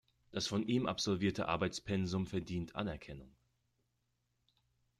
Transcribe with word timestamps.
Das 0.31 0.47
von 0.47 0.63
ihm 0.67 0.87
absolvierte 0.87 1.47
Arbeitspensum 1.47 2.25
verdient 2.25 2.75
Anerkennung. 2.75 3.35